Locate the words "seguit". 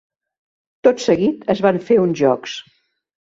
1.03-1.45